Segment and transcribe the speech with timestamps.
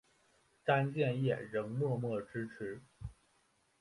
[0.65, 2.81] 詹建业仍默默支持。